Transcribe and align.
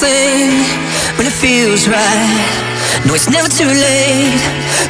thing 0.00 0.50
when 1.16 1.26
it 1.26 1.32
feels 1.32 1.86
right. 1.86 2.74
No, 3.06 3.14
it's 3.14 3.28
never 3.30 3.48
too 3.48 3.68
late 3.68 4.40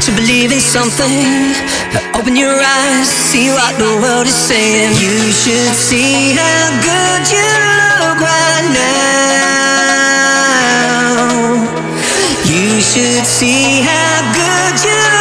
to 0.01 0.13
believe 0.13 0.53
in 0.53 0.61
something. 0.61 1.53
Open 2.15 2.37
your 2.37 2.55
eyes, 2.55 3.09
see 3.09 3.51
what 3.51 3.77
the 3.79 3.99
world 4.01 4.27
is 4.27 4.35
saying. 4.35 4.93
You 4.97 5.33
should 5.33 5.75
see 5.75 6.33
how 6.33 6.71
good 6.81 7.23
you 7.35 7.45
look 8.01 8.21
right 8.21 8.67
now. 8.73 8.95
You 12.45 12.81
should 12.81 13.27
see 13.27 13.83
how 13.83 14.33
good 14.33 14.85
you 14.85 15.14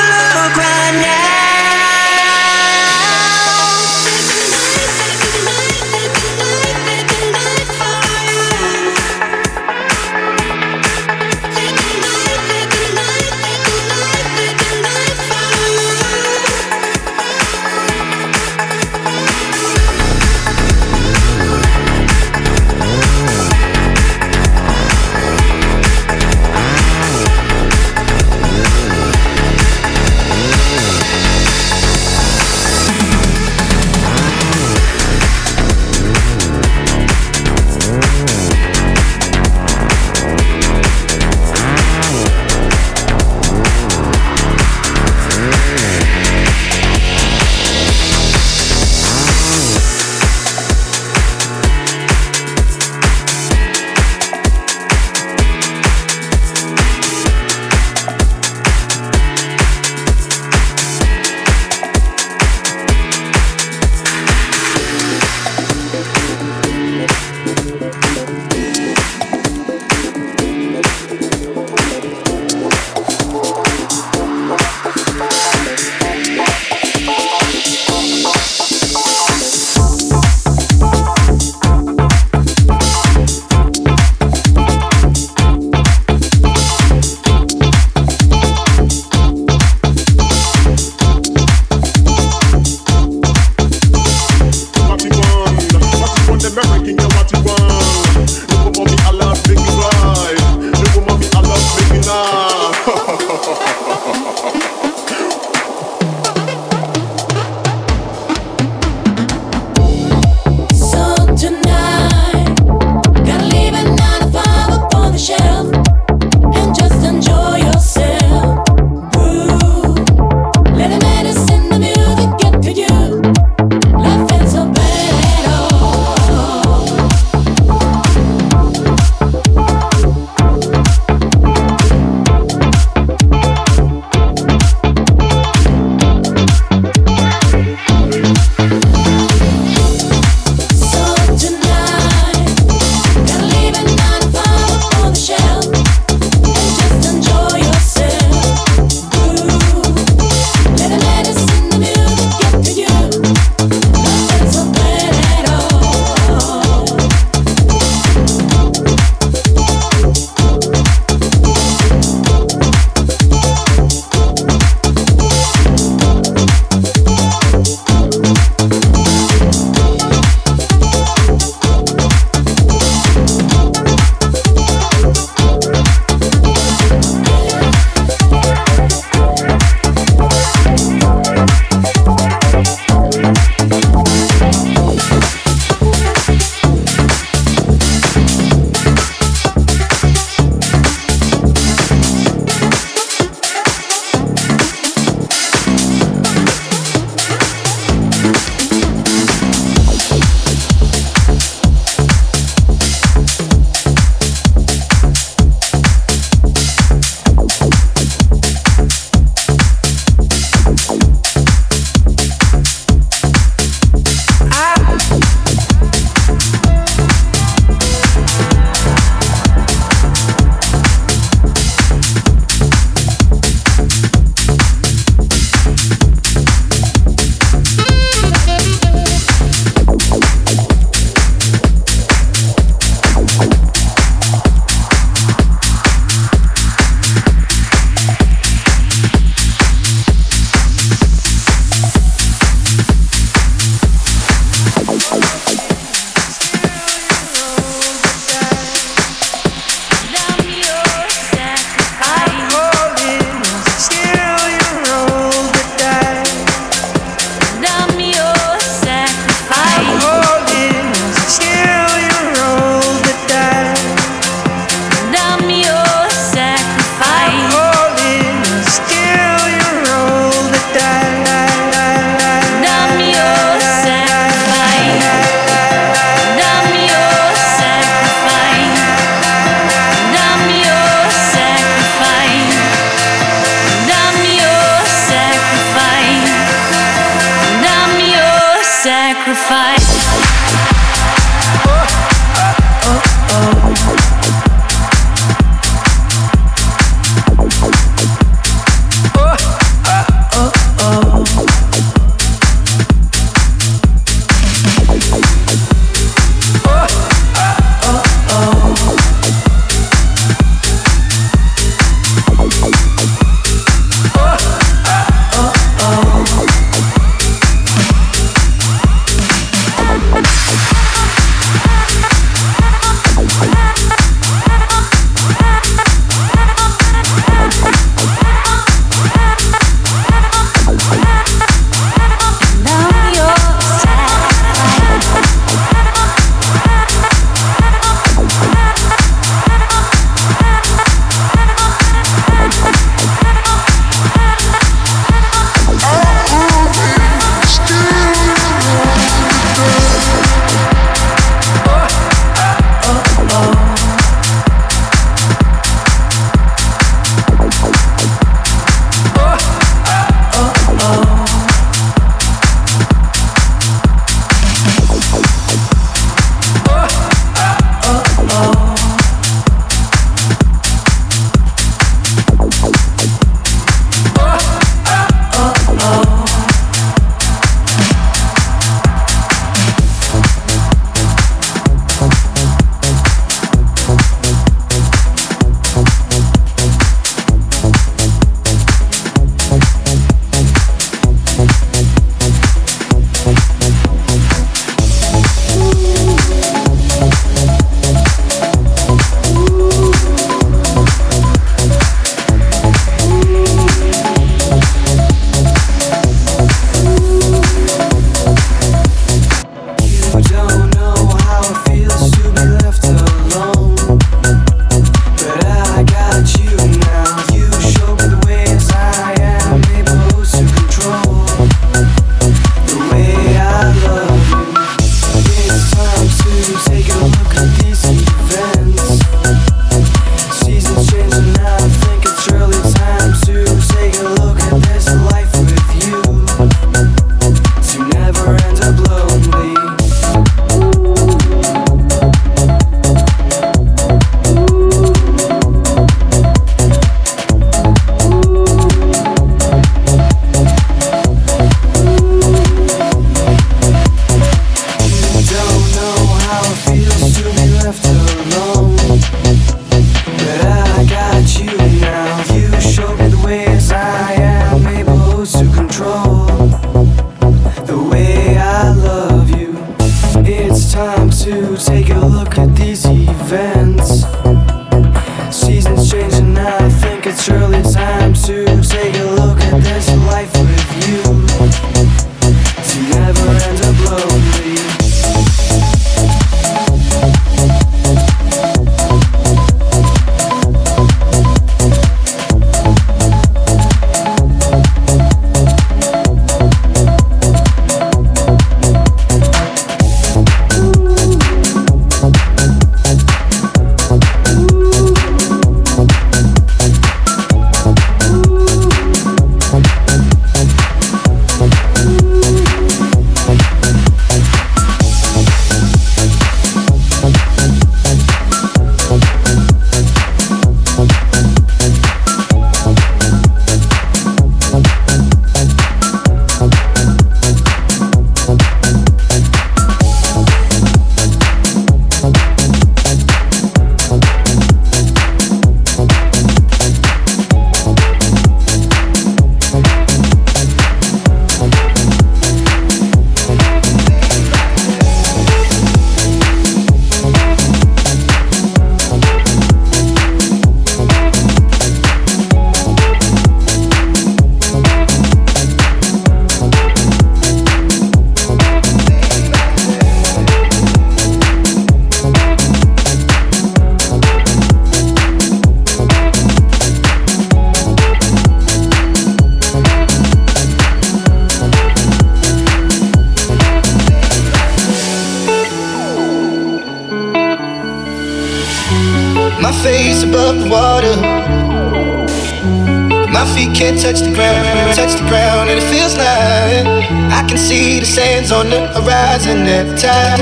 horizon 589.24 589.48
every 589.48 589.78
time 589.78 590.20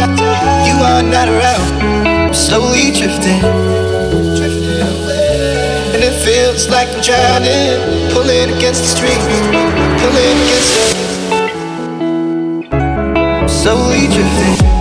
you 0.65 0.73
are 0.83 1.03
not 1.03 1.27
around. 1.27 2.33
slowly 2.33 2.91
drifting, 2.91 3.41
drifting 4.35 4.81
away. 4.81 5.91
and 5.93 6.03
it 6.03 6.13
feels 6.23 6.69
like 6.69 6.87
I'm 6.89 7.01
drowning, 7.01 8.11
pulling 8.13 8.51
against 8.57 8.81
the 8.81 8.87
stream, 8.87 9.19
pulling 9.99 10.37
against 10.45 10.73
the, 10.75 10.81
slowly 13.47 14.07
drifting. 14.07 14.80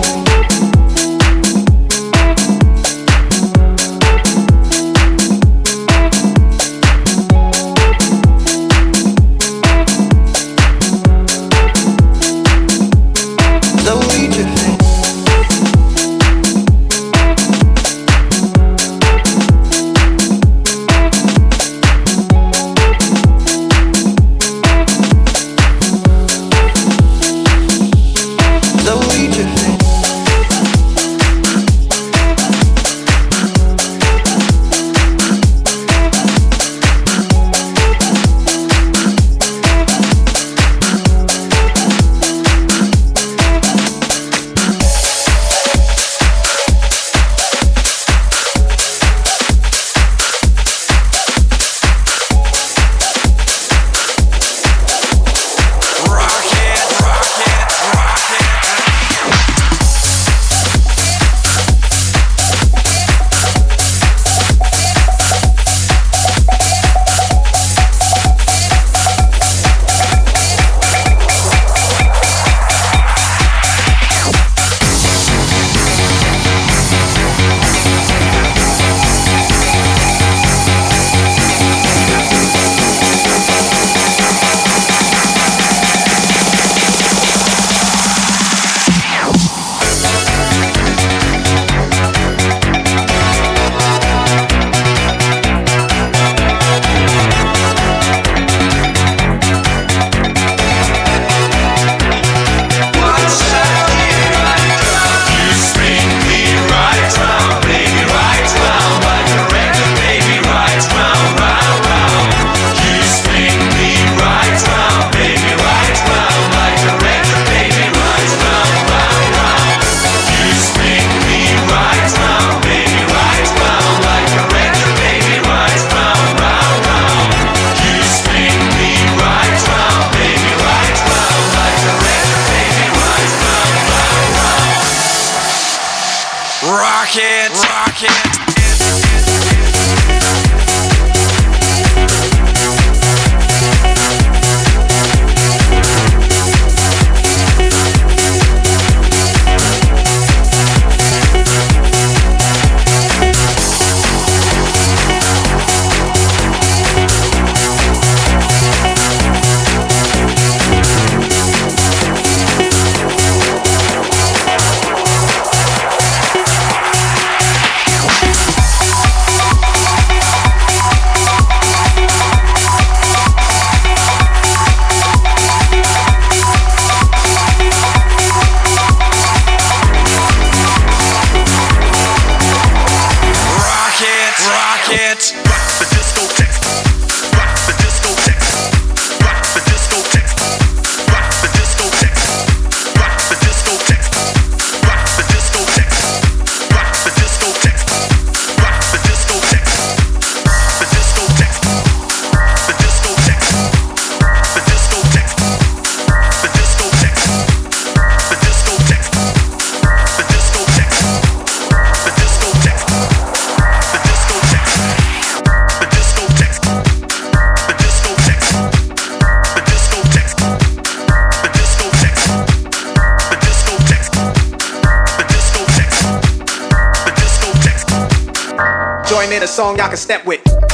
Song 229.51 229.77
y'all 229.77 229.89
can 229.89 229.97
step 229.97 230.25
with. 230.25 230.70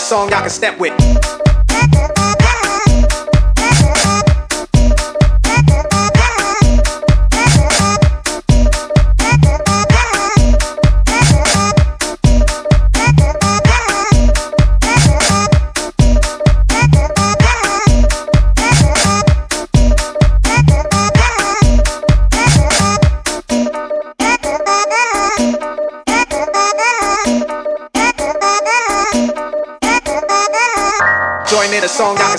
Song 0.00 0.28
y'all 0.30 0.40
can 0.40 0.50
step 0.50 0.78
with. 0.80 0.95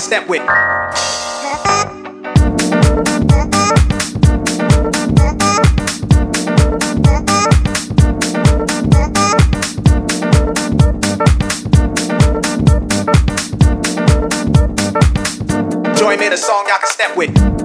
Step 0.07 0.29
with. 0.29 0.41
Join 15.97 16.21
in 16.21 16.31
a 16.31 16.37
song 16.37 16.63
y'all 16.69 16.77
can 16.77 16.87
step 16.87 17.17
with. 17.17 17.56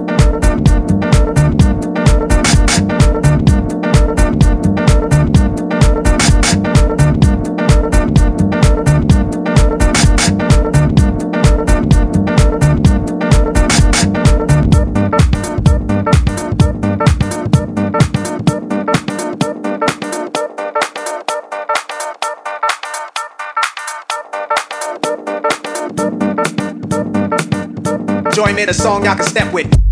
In 28.43 28.69
a 28.69 28.73
song 28.73 29.05
y'all 29.05 29.15
can 29.15 29.25
step 29.25 29.53
with. 29.53 29.82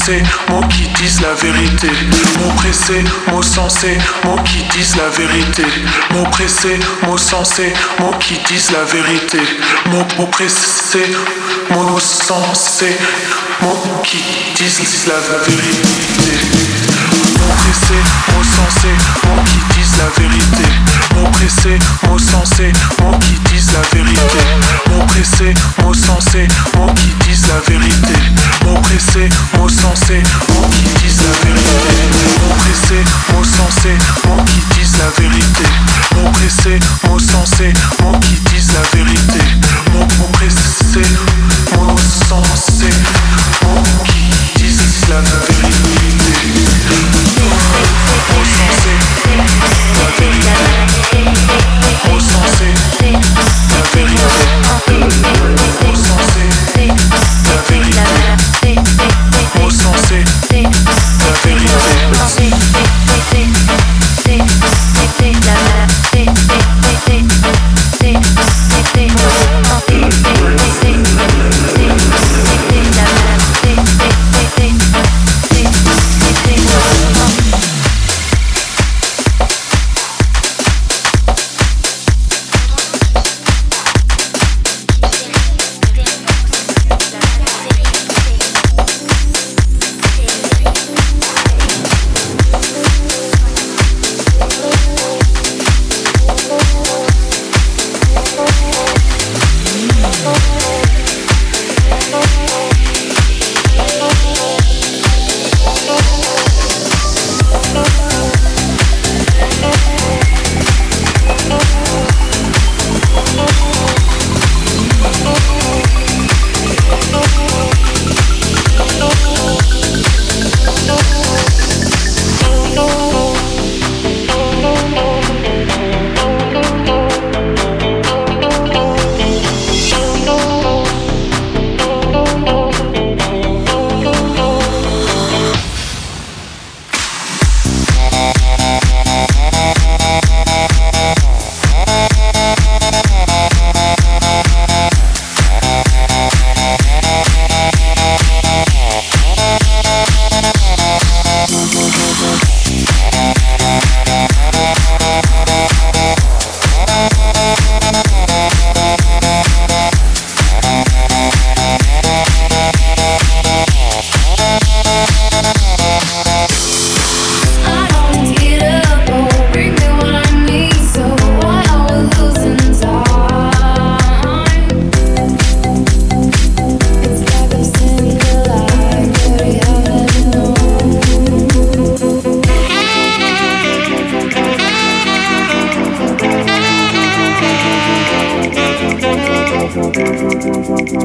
Mots 0.00 0.06
sensés, 0.06 0.22
mots 0.48 0.66
qui 0.68 0.88
disent 1.02 1.20
la 1.20 1.34
vérité. 1.34 1.88
Mots 2.38 2.52
pressés, 2.56 3.04
mots 3.30 3.42
sensés, 3.42 3.98
mots 4.24 4.42
qui 4.44 4.62
disent 4.76 4.96
la 4.96 5.08
vérité. 5.08 5.64
Mots 6.12 6.24
pressés, 6.30 6.78
mots 7.06 7.18
sensés, 7.18 7.72
mots 7.98 8.14
qui 8.18 8.38
disent 8.46 8.70
la 8.70 8.84
vérité. 8.84 9.38
Mots 9.86 10.26
pressés, 10.30 11.10
mots 11.70 11.98
sensés, 11.98 12.96
mots 13.62 13.82
qui 14.02 14.18
disent 14.56 15.06
la 15.06 15.20
vérité. 15.20 16.69
Mots 17.40 17.54
pressés, 17.56 18.02
mots 18.28 18.44
sensés, 18.44 18.96
mots 19.24 19.42
qui 19.44 19.78
disent 19.78 19.96
la 19.98 20.08
vérité. 20.20 20.68
Mots 21.14 21.30
pressés, 21.32 21.78
mots 22.08 22.18
sensés, 22.18 22.72
mots 23.00 23.18
qui 23.18 23.32
disent 23.50 23.72
la 23.72 23.80
vérité. 23.96 24.40
Mots 24.90 25.06
pressés, 25.06 25.54
mots 25.82 25.94
sensés, 25.94 26.48
mots 26.76 26.92
qui 26.94 27.08
disent 27.26 27.48
la 27.48 27.60
vérité. 27.72 28.14
Mots 28.64 28.80
pressés, 28.82 29.28
mots 29.56 29.68
sensés, 29.68 30.22
mots 30.48 30.68
qui 30.70 30.82
disent 31.02 31.22
la 31.22 31.32
vérité. 31.46 31.80
Mots 32.42 32.54
pressés, 32.58 33.04
mots 33.32 33.44
sensés, 33.44 33.98
mots 34.26 34.44
qui 34.44 34.60
disent 34.78 34.98
la 34.98 35.10
vérité. 35.22 35.66
Mots 36.14 36.30
pressés, 36.32 36.78
mots 37.08 37.18
sensés, 37.18 37.72
mots 38.02 38.18
qui 38.20 38.36
disent 38.50 38.72
la 38.72 38.98
vérité. 38.98 39.40
Mots 39.92 40.06
pressés, 40.32 41.10
mots 41.76 41.96
sensés, 42.28 42.94
mots 43.62 44.04
qui 44.04 44.62
disent 44.62 45.08
la 45.08 45.20
vérité. 45.20 45.49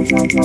Take 0.07 0.35